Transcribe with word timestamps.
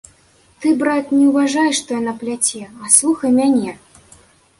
Ты, 0.61 0.67
брат, 0.81 1.11
не 1.19 1.25
ўважай, 1.31 1.69
што 1.79 1.89
яна 1.99 2.13
пляце, 2.21 2.63
а 2.85 2.89
слухай 2.95 3.31
мяне. 3.37 3.75